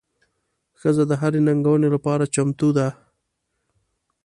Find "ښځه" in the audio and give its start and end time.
0.79-1.03